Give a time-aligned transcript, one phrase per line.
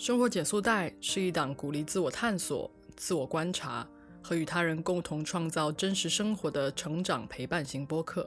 [0.00, 3.86] 生活减速带是一档鼓励自我探索、自我观察
[4.22, 8.26] 和与他人共同创造真实生活的成长陪伴型播客。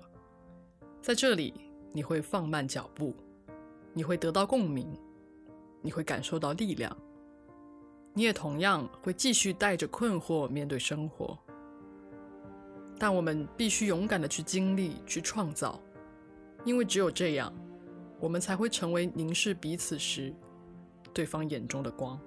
[1.01, 1.51] 在这里，
[1.91, 3.15] 你会放慢脚步，
[3.91, 4.87] 你会得到共鸣，
[5.81, 6.95] 你会感受到力量，
[8.13, 11.35] 你也同样会继续带着困惑面对生活。
[12.99, 15.81] 但我们必须勇敢的去经历、去创造，
[16.65, 17.51] 因为只有这样，
[18.19, 20.31] 我们才会成为凝视彼此时。
[21.13, 22.19] 对方眼中的光。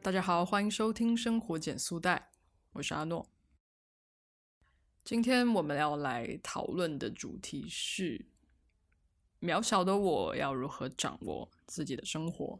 [0.00, 2.16] 大家好，欢迎收听《生活减速带》，
[2.72, 3.28] 我是阿诺。
[5.04, 8.24] 今天我们要来讨论的主题是：
[9.38, 12.58] 渺小的我要如何掌握自己的生活？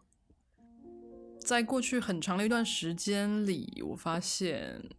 [1.41, 4.91] 在过去很长的一段时间里，我发现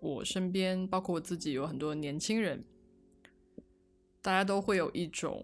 [0.00, 2.62] 我身边，包括我自己，有很多年轻人，
[4.20, 5.42] 大家都会有一种。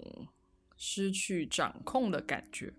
[0.76, 2.72] 失去掌控的感觉，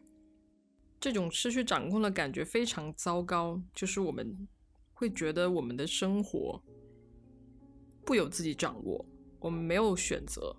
[0.99, 3.61] 这种失去掌控的感觉非常糟糕。
[3.73, 4.47] 就是我们
[4.93, 6.61] 会觉得我们的生活
[8.05, 9.05] 不由自己掌握，
[9.39, 10.55] 我们没有选择，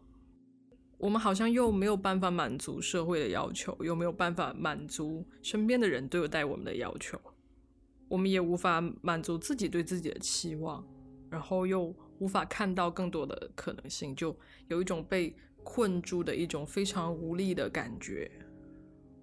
[0.99, 7.21] 我们好像又没有办法满足社会的要求，又没有办法满足身边的人对待我们的要求，
[8.09, 10.87] 我们也无法满足自己对自己的期望，
[11.31, 14.35] 然后又无法看到更多的可能性，就
[14.69, 15.37] 有一种被。
[15.69, 18.31] 困住的一种非常无力的感觉，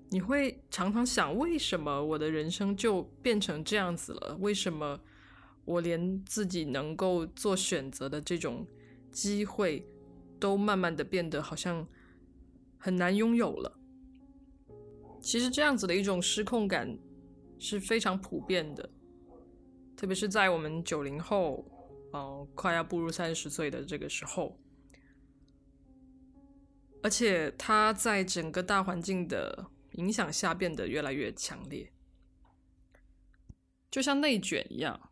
[0.10, 4.38] 你会常常想：为什么我的人生就变成这样子了？
[4.42, 5.00] 为什么
[5.64, 8.68] 我连自己能够做选择的这种
[9.10, 9.88] 机会
[10.38, 11.88] 都慢慢的变得好像
[12.78, 13.80] 很难拥有了？
[15.22, 17.00] 其实这样子的一种失控感
[17.58, 18.90] 是非常普遍的，
[19.96, 21.66] 特别是在我们九零后，
[22.12, 24.60] 嗯，快要步入三十岁的这个时候。
[27.04, 31.92] 而且它在整个大环境的影响下变得越来越强烈，
[33.92, 35.12] 就像内卷一样。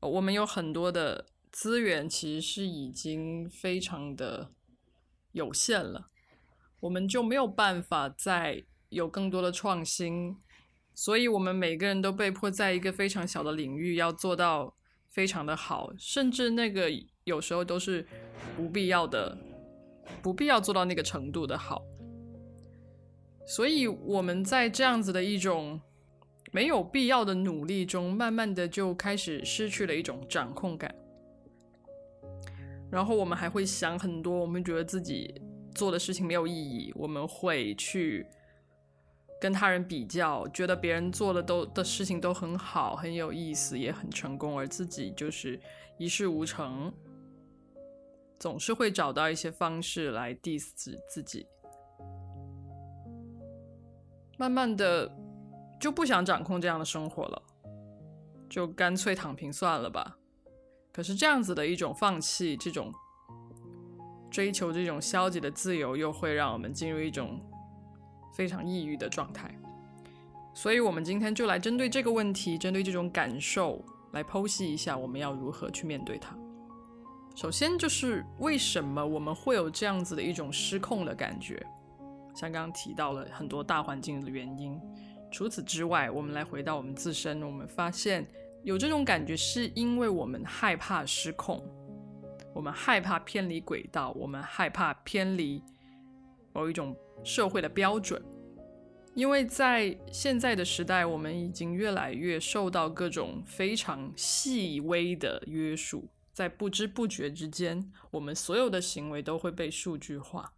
[0.00, 4.52] 我们有很多的资源，其实是已经非常的
[5.32, 6.10] 有限了，
[6.80, 10.36] 我们就没有办法再有更多的创新，
[10.94, 14.76] 所以我们每个人都被迫在一个非常小的领域要做到
[15.08, 16.90] 非常的好，甚至那个
[17.24, 18.06] 有时候都是
[18.56, 19.38] 不必要的。
[20.22, 21.82] 不必要做到那个程度的好，
[23.46, 25.80] 所以我们在这样子的一种
[26.52, 30.94] 没有必要的努力中，慢慢的就开始失去了一种掌控感。
[32.90, 35.34] 然后我们还会想很多，我们觉得自己
[35.74, 38.26] 做的事情没有意义，我们会去
[39.38, 45.60] 跟他人比较，觉得别人做的都的事情都很好，很有意思，也很成功，而自己就是
[45.98, 46.92] 一事无成。
[48.38, 50.70] 总是会找到一些方式来 diss
[51.10, 51.46] 自己，
[54.38, 55.10] 慢慢的
[55.80, 57.42] 就不想掌控这样的生活了，
[58.48, 60.16] 就干脆躺平算了吧。
[60.92, 62.92] 可是这样子的一种放弃，这种
[64.30, 67.40] 追求这种消极的自由，又会让我们进入一种
[68.34, 69.52] 非常抑郁的状态。
[70.54, 76.36] 所以，我们今天就来针对这个问题，针对这种感受来剖析一下，我们要如何去面对它。
[77.40, 81.64] 首先就是为什么我们会有这样子的一种失控的感觉，
[82.34, 84.76] 像刚刚提到了很多大环境的原因。
[85.30, 88.26] 除此之外，我们来回到我们自身，我们发现
[88.64, 91.64] 有这种感觉是因为我们害怕失控，
[92.52, 95.62] 我们害怕偏离轨道，我们害怕偏离
[96.52, 98.20] 某一种社会的标准。
[99.14, 106.08] 因为在现在的时代，我们已经越来越受到各种非常细微的约束。
[106.38, 110.54] 在不知不觉之间，我们所有的行为都会被数据化，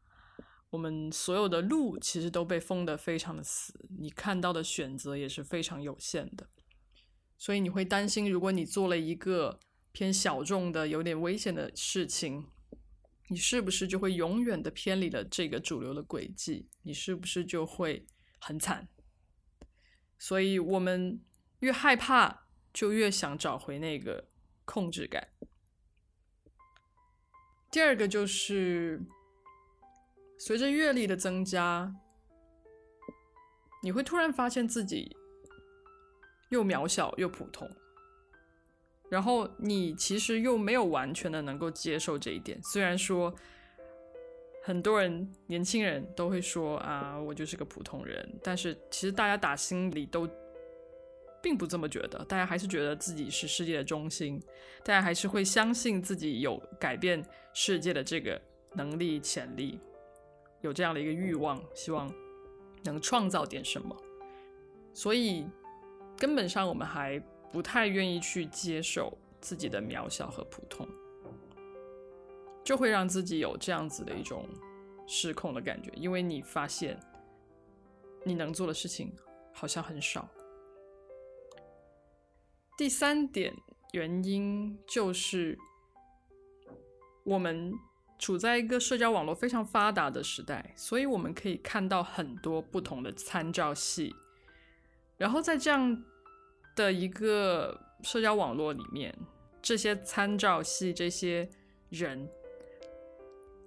[0.68, 6.46] 我们所有的路其实都被封得非常的死，你看到的选择也是非常有限的，
[7.38, 9.58] 所以你会担心，如果你做了一个
[9.90, 12.46] 偏小众的、有点危险的事情，
[13.28, 16.68] 你是不是就会永远的偏离了这个主流的轨迹？
[16.82, 18.04] 你是不是就会
[18.38, 18.86] 很惨？
[20.18, 21.22] 所以我们
[21.60, 24.28] 越害怕，就越想找回那个
[24.66, 25.26] 控制感。
[27.70, 29.00] 第二个就是，
[30.38, 31.94] 随着阅历的增加，
[33.82, 35.16] 你会突然发现自己
[36.50, 37.70] 又渺小又普通，
[39.08, 42.60] 然后你其实又没有完全的能够接受这一点。
[42.62, 43.32] 虽然说
[44.64, 50.28] 很多人年轻人都会说啊，我就是个普通人，但是其实大家打心里都。
[51.42, 54.40] 并不这么觉得，大家还是觉得自己是世界的中心，
[54.84, 58.40] 大家还是会相信自己有改变世界的这个
[58.74, 59.78] 能力、潜力，
[60.60, 62.12] 有这样的一个欲望，希望
[62.84, 63.96] 能创造点什么，
[64.92, 65.46] 所以
[66.18, 67.18] 根本上我们还
[67.50, 70.86] 不太愿意去接受自己的渺小和普通，
[72.62, 74.46] 就会让自己有这样子的一种
[75.06, 77.00] 失控的感觉，因为你发现
[78.24, 79.10] 你能做的事情
[79.52, 80.28] 好像很少。
[82.80, 83.54] 第三点
[83.92, 85.58] 原因就是
[87.24, 87.74] 我们。
[88.18, 94.14] 处在一个社交网络非常发达的时代，所以我们可以看到很多不同的参照系。
[95.16, 96.04] 然后在这样
[96.76, 99.18] 的一个社交网络里面，
[99.62, 101.48] 这些参照系这些
[101.88, 102.28] 人，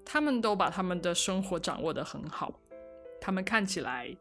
[0.05, 2.59] 他们都把他们的生活掌握的很好，
[3.19, 4.15] 他们看起来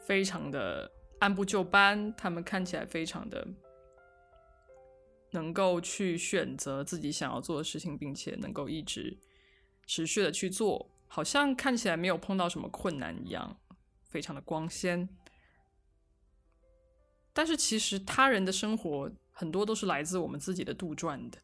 [0.00, 0.90] 非常的
[1.20, 3.46] 按部就班，他们看起来非常的。
[5.32, 9.18] 能够去选择自己想要做的事情，并且能够一直
[9.86, 13.58] 持续的去做，好像看起来没有碰到什么困难一样，
[14.08, 15.06] 非常的光鲜。
[17.34, 21.38] 但是其实他人的生活很多都是来自我们自己的杜撰的，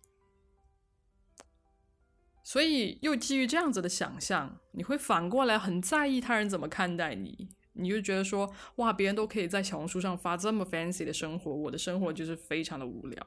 [2.42, 13.26] 所以又基于这样子的想象，你会反过来很在意他人怎么看待你，你就觉得说，哇，别人都可以在小红书上发这么 fancy 的生活，我的生活就是非常的无聊。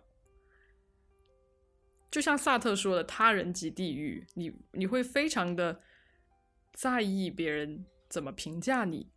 [2.11, 5.81] 就像萨特说的，“他人即地狱”，你你会非常的
[6.73, 9.11] 在意别人怎么评价你，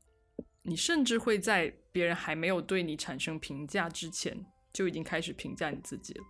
[0.62, 6.24] 你甚至会在别人还没有对你产生评价之前，就已经开始评价你自己了。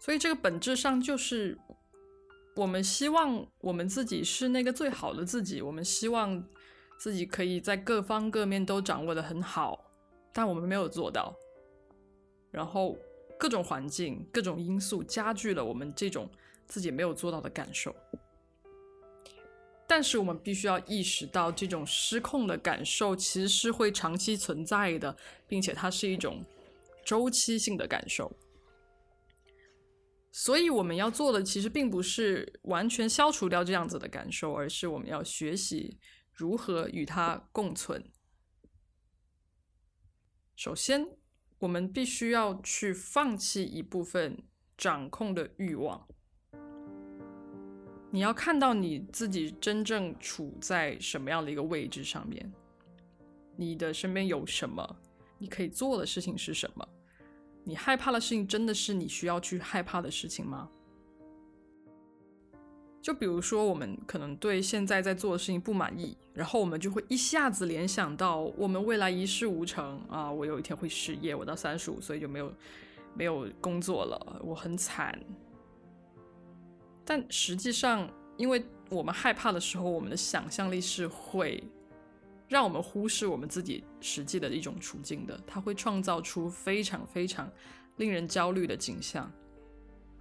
[0.00, 1.58] 所以，这个本质上就是
[2.54, 6.42] 我们希望我们自己是那个最好的自己，我们希望
[6.98, 9.90] 自己可以在各方各面都掌握的很好，
[10.32, 11.34] 但我们没有做到。
[12.52, 12.96] 然后
[13.36, 16.30] 各种环境、各种因素加剧了我们这种
[16.66, 17.94] 自己没有做到的感受。
[19.86, 25.14] 但是我们必须要意识到，这种失控的感受其实是会长期存在的，
[25.48, 26.42] 并且它是一种
[27.04, 28.30] 周期性的感受。
[30.36, 36.00] 所以我们要做的其实并不是完全消除掉这样子的感受，而是我们要学习
[36.32, 38.04] 如何与它共存。
[40.56, 41.06] 首先。
[41.60, 44.36] 我们必须要去放弃一部分
[44.76, 46.06] 掌控的欲望。
[48.10, 52.52] 你要看到你自己真正处在什么样的一个位置上面，
[53.56, 54.84] 你的身边有什么，
[55.38, 56.86] 你可以做的事情是什么？
[57.64, 60.68] 你害怕的事情真的是你需要去害怕的事情吗？
[63.00, 72.54] 就比如说，我们可能对现在在做的事情不满意，然后我们就会一下子联想到我们未来一事无成啊，我有一天会失业，我到三十五岁就没有
[73.14, 75.18] 没有工作了，我很惨。
[77.04, 78.08] 但实际上，
[78.38, 81.62] 因为我们害怕的时候，我们的想象力是会
[82.48, 87.50] 让我们忽视我们自己实际的一种处境的，它会创造出非常非常
[87.96, 89.30] 令人焦虑的景象，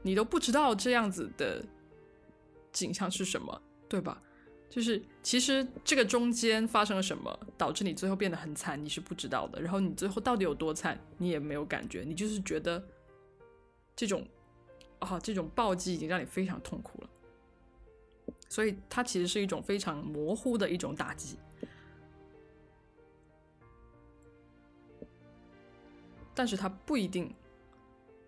[0.01, 1.65] 你都不知道这样子的。
[2.71, 4.19] 景象是什么，对吧？
[4.67, 9.61] 就是其实这个中间发生了什么，导致你最后变得很惨，你是不知道的。
[9.61, 12.83] 然后你最后到底有多惨，你也没有感觉，你就是觉得
[13.95, 14.25] 这种
[14.97, 17.09] 啊，这种暴击已经让你非常痛苦了。
[18.49, 21.38] 所以它其实是一种非常模糊的一种打击，
[26.33, 27.33] 但是它不一定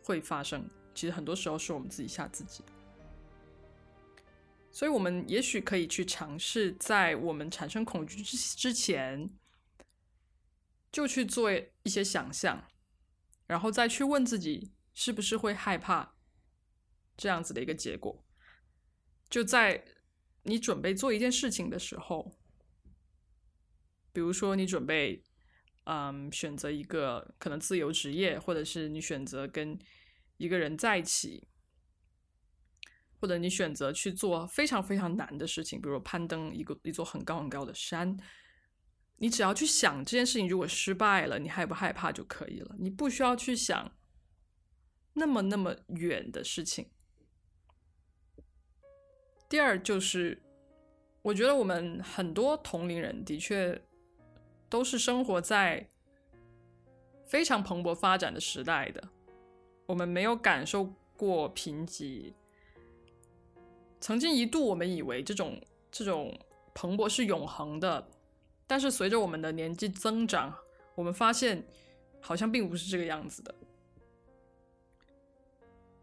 [0.03, 0.69] 会发生。
[0.93, 2.63] 其实很多时候是我们自己吓自己。
[4.71, 9.29] 所以，我们也许可以去尝试，在我们产生恐惧之之前，
[10.91, 12.67] 就去做一些想象，
[13.47, 16.15] 然后再去问自己是不是会害怕
[17.15, 18.25] 这样子的一个结果。
[19.29, 19.85] 就在
[20.43, 22.33] 你准备做一件事情的时候，
[24.11, 25.23] 比如说你准备，
[25.85, 29.79] 嗯，选择一个可能自由职业，或者是你选择跟
[30.37, 31.47] 一个人在一起。
[33.21, 38.15] 或者你选择去做非常非常难的事情，比如攀登一个一座很高很高的山，
[39.17, 42.75] 你只要去想这件事情如果失败了，你害不害怕就可以了。
[42.77, 43.97] 你不需要去想
[45.13, 46.91] 那么那么远的事情。
[49.49, 50.43] 第二就是，
[51.23, 53.84] 我觉得我们很多同龄人的确
[54.75, 55.87] 都是生活在
[57.23, 59.01] 非常蓬勃发展的时代的，
[59.85, 62.33] 我们没有感受过贫瘠。
[64.01, 65.57] 曾经一度，我们以为这种
[65.89, 66.37] 这种
[66.73, 68.05] 蓬勃是永恒的，
[68.67, 70.53] 但是随着我们的年纪增长，
[70.93, 71.65] 我们发现
[72.19, 73.55] 好像并不是这个样子的。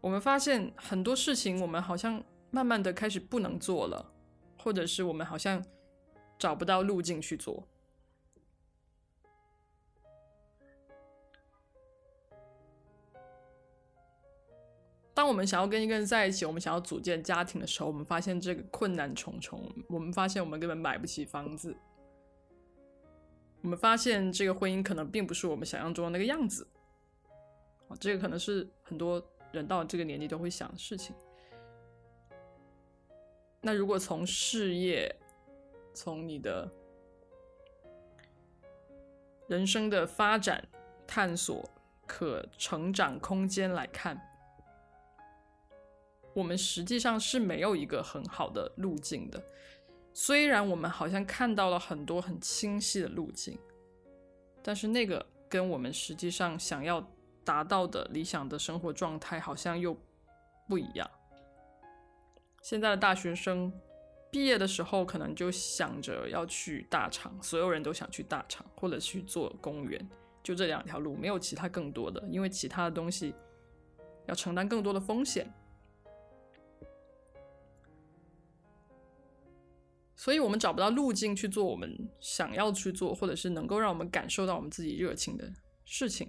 [0.01, 4.11] 我们发现很多事情，我们好像慢慢的开始不能做了，
[4.57, 5.63] 或者是我们好像
[6.39, 7.63] 找不到路径去做。
[15.13, 19.71] 当我们想要跟一个人在一起，我们想要组建家庭的时候，我们发现这个困难重重。
[19.87, 21.75] 我们发现我们根本买不起房子。
[23.61, 26.67] 我们发现这个婚姻可能并不是我们想象中的那个样子。
[27.99, 31.15] 这个可能是很多人到这个年纪都会想的事情。
[33.61, 35.15] 那如果从事业、
[35.93, 36.69] 从你的
[39.47, 40.67] 人生的发展、
[41.05, 41.69] 探索、
[42.07, 44.19] 可成长空间来看，
[46.33, 49.41] 我们实际上是没有一个很好的路径的。
[50.13, 53.57] 虽然我们好像看到了很多很清晰的路径，
[54.61, 57.05] 但是那个跟我们实际上想要
[57.43, 59.97] 达到的理想的生活状态好像又
[60.69, 61.09] 不一样。
[62.61, 63.73] 现在的大学生
[64.31, 70.09] 毕业的时候，可能就想着要去大厂，所有人都想去大厂，或者去做公务员，
[70.41, 73.33] 就这两条路，没有其他更多的，因为其他的东西
[74.27, 75.51] 要承担更多的风险。
[80.23, 85.51] 所以我们找不到路径去做我们想要去做，或者是能够让我们感受到我们自己热情的
[85.83, 86.25] 事情，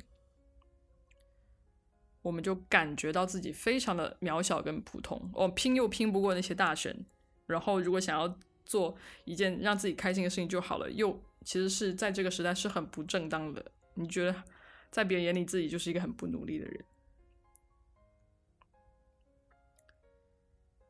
[2.20, 7.06] 我们就感觉到自己非常的渺小跟普通，哦，拼又拼不过那些大神。
[7.46, 13.64] 然后如果想要做一件让自己开心的事情就好了，又其实是在这个时代是很不正当的。
[13.94, 14.42] 你觉得
[14.90, 16.84] 在别人眼里自己就是一个很不努力的人，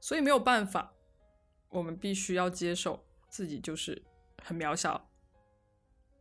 [0.00, 0.92] 所以没有办法。
[1.74, 4.00] 我们必须要接受自己就是
[4.40, 5.10] 很渺小、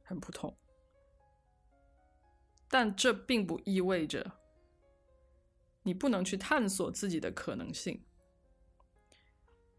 [0.02, 0.58] 很普通，
[2.68, 4.40] 但这并不意味着
[5.84, 8.04] 你不能去探索自己的可能性。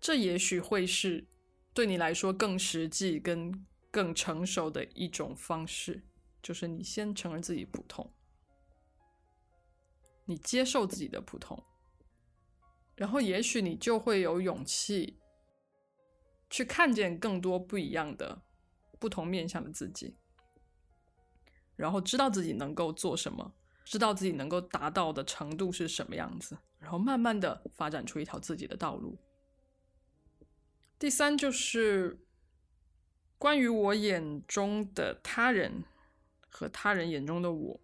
[0.00, 1.26] 这也许会是
[1.72, 6.04] 对你来说更实际、跟更成熟的一种方式，
[6.40, 8.14] 就是你先承认自己普通，
[10.24, 11.60] 你接受自己的普通，
[12.94, 15.18] 然后也许你就会有勇气。
[16.50, 18.42] 去看见更多不一样的、
[18.98, 20.14] 不同面向的自己，
[21.76, 23.52] 然后知道自己能够做什么，
[23.84, 29.18] 知道自己能够达到的程度是什么样子，然后慢慢的发展出一条自己的道路。
[30.98, 32.18] 第三就是
[33.36, 35.84] 关于我眼中的他人
[36.48, 37.80] 和他人眼中的我，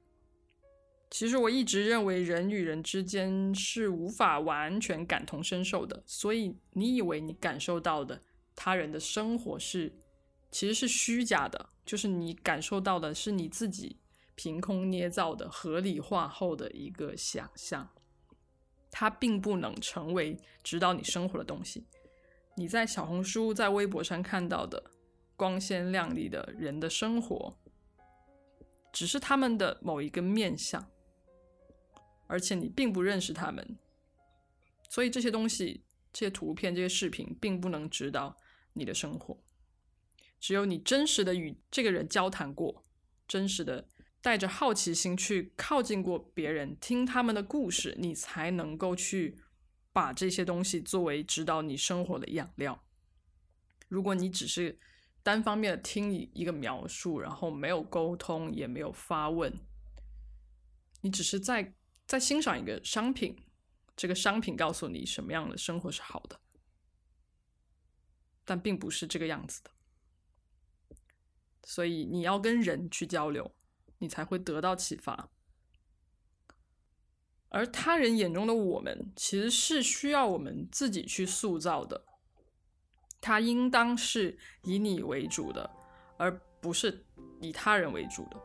[1.10, 8.22] 其实我一直认为人与人之间是无法完全感同身受的，所以你以为你感受到的。
[8.62, 9.90] 他人的生活是，
[10.50, 13.96] 其实是虚假的，就是你感受到的是你自己
[14.34, 17.88] 凭空捏造的、合理化后的一个想象，
[18.90, 21.86] 它并不能成为指导你生活的东西。
[22.54, 24.90] 你在小红书、在微博上看到的
[25.36, 27.56] 光鲜亮丽的人的生活，
[28.92, 30.86] 只是他们的某一个面相，
[32.26, 33.78] 而且你并不认识他们，
[34.90, 38.36] 所以这些东西、这些图片、这些视频并不能指导。
[38.74, 39.42] 你的生活，
[40.38, 42.84] 只有你真实的与这个人交谈过，
[43.26, 43.88] 真实的
[44.20, 49.38] 带着好奇心去靠近过别人，听他们的故事，你才能够去
[49.92, 52.84] 把这些东西作为指导你生活的养料。
[53.88, 54.78] 如果你只是
[55.22, 59.52] 单方面的听一一个描述，然后没有沟通，也没有发问，
[61.00, 61.74] 你只是在
[62.06, 63.36] 在欣赏一个商品，
[63.96, 66.40] 这个商品告诉你什么样的生活是好的。
[68.50, 69.70] 但并不是这个样子的，
[71.62, 73.54] 所以你要跟人去交流，
[73.98, 75.30] 你才会得到启发。
[77.48, 82.04] 而他人眼中的我们，其实是需要我们自己去塑造的。
[83.20, 85.70] 它应当是以你为主的，
[86.18, 87.06] 而不是
[87.40, 88.36] 以他人为主的。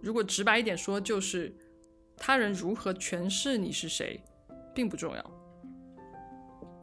[0.00, 1.52] 如果直白一点说，就是
[2.16, 4.22] 他人如何诠释你是谁，
[4.72, 5.22] 并不重要，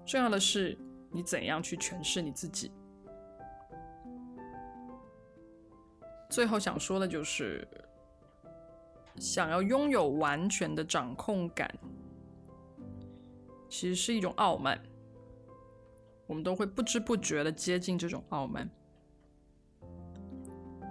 [0.05, 0.77] 重要的是。
[1.13, 2.72] 你怎样去诠释你自己？
[6.29, 7.67] 最后想说的就是，
[9.17, 11.72] 想要拥有完全的掌控感，
[13.70, 14.82] 其实是一种傲慢。
[16.25, 18.67] 我们都会不知不觉的接近这种傲慢。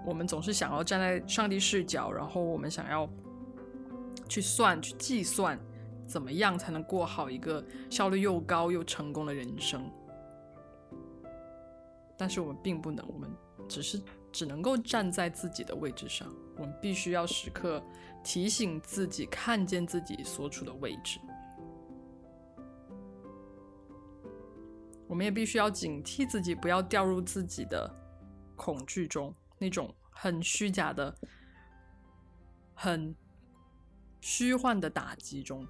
[0.07, 3.09] 我们总是想要站在上帝视角，然后我们想要
[4.29, 5.59] 去算、去计算，
[6.07, 9.91] 怎么样才能过好一个效率又高又成功的人生。
[12.17, 13.31] 但是我们并不能，我们
[13.69, 14.01] 只是
[14.31, 16.33] 只能够站在自己的位置上。
[16.57, 17.83] 我们必须要时刻
[18.23, 21.19] 提醒自己，看见自己所处的位置。
[25.09, 27.91] 我们也必须要警惕自己，不要掉入自己的
[28.57, 31.15] 恐惧中，那种很虚假的、
[32.75, 33.15] 很
[34.21, 35.67] 虚幻的打击中。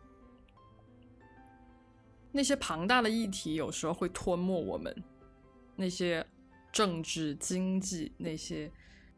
[2.31, 4.95] 那些庞大的议题有时候会吞没我们，
[5.83, 6.25] 那些
[6.71, 8.71] 政治、经济，那些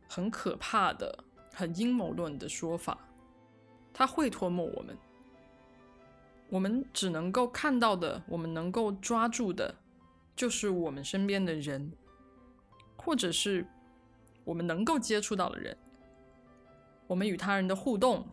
[0.09, 3.06] 很可怕的、很阴谋论的说法，
[3.92, 4.97] 它会吞没我们。
[6.49, 9.75] 我们只能够看到的，我们能够抓住的，
[10.35, 11.92] 就是我们身边的人，
[12.97, 13.66] 或者是
[14.42, 15.76] 我们能够接触到的人，
[17.06, 18.26] 我们与他人的互动，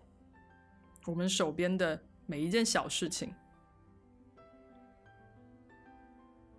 [1.05, 3.33] 我们手边的每一件小事情，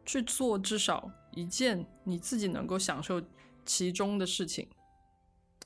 [0.04, 3.20] 去做至少一件你自己能够享受
[3.64, 4.68] 其中的事情，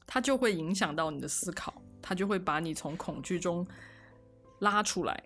[0.07, 3.67] 它就会影响到你的思考，它就会把你从恐惧中
[4.61, 5.23] 拉出来。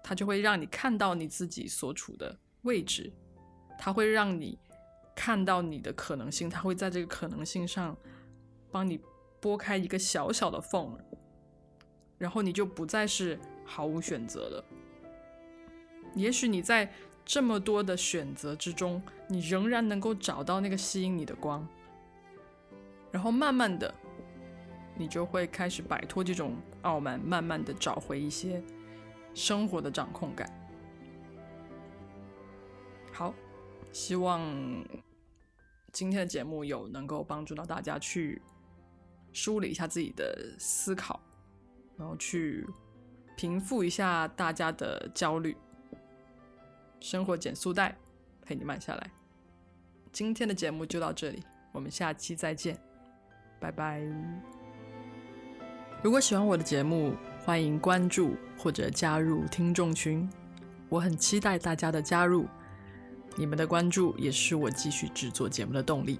[0.00, 3.12] 它就会让你看到你自己所处的位置，
[3.78, 4.58] 它会让你
[5.14, 7.94] 看到你的可能性，它会在这个可能性上
[8.70, 8.98] 帮你
[9.38, 10.96] 拨开一个小小的缝，
[12.16, 14.64] 然后你就不再是毫无选择了。
[16.14, 16.90] 也许你在
[17.28, 21.68] 这么多的选择之中，你仍然能够找到那个吸引你的光，
[23.12, 23.94] 然后慢慢的，
[24.96, 28.62] 你就会开始摆脱这种傲慢，慢慢的找回一些。
[29.34, 30.50] 生活的掌控感。
[33.12, 33.34] 好，
[33.92, 34.42] 希望
[35.92, 38.40] 今天的节目有能够帮助到大家去
[39.34, 41.20] 梳理一下自己的思考，
[41.98, 42.66] 然后去
[43.36, 45.54] 平复一下大家的焦虑。
[47.00, 47.96] 生活减速带
[48.42, 49.10] 陪你慢下来。
[50.12, 52.78] 今天的节目就到这里，我们下期再见，
[53.60, 54.02] 拜拜。
[56.02, 57.14] 如果喜欢我的节目，
[57.44, 60.28] 欢迎关注或者加入听众群，
[60.88, 62.46] 我很期待大家的加入，
[63.36, 66.18] 你们的关注也是我继续制作节目的动力。